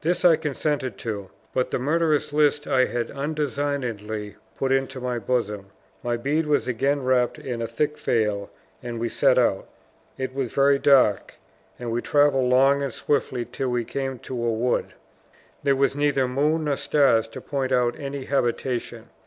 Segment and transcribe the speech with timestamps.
[0.00, 5.66] This I consented to; but the murderous list I had undesignedly put into my bosom.
[6.02, 8.50] My bead was again wrapped in a thick veil,
[8.82, 9.68] and we set out.
[10.16, 11.34] It was very dark;
[11.78, 14.94] and we traveled long and swiftly till we came to a wood.
[15.62, 19.10] There was neither moon nor stars to point out any habitation.